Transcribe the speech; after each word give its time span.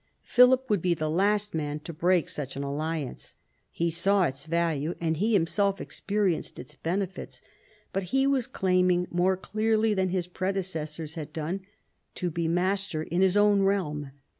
Philip 0.23 0.67
would 0.67 0.81
be 0.81 0.95
the 0.95 1.11
last 1.11 1.53
man 1.53 1.79
to 1.81 1.93
break 1.93 2.27
such 2.27 2.55
an 2.55 2.63
alliance. 2.63 3.35
He 3.69 3.91
saw 3.91 4.23
its 4.23 4.45
value, 4.45 4.95
and 4.99 5.17
he 5.17 5.33
himself 5.33 5.79
experienced 5.79 6.57
its 6.57 6.73
benefits. 6.73 7.39
But 7.93 8.05
he 8.05 8.25
was 8.25 8.47
claiming, 8.47 9.05
more 9.11 9.37
clearly 9.37 9.93
than 9.93 10.09
his 10.09 10.25
predecessors 10.25 11.13
had 11.13 11.31
done, 11.31 11.61
to 12.15 12.31
be 12.31 12.47
master 12.47 13.03
in 13.03 13.21
his 13.21 13.37
own 13.37 13.61
realm. 13.61 14.09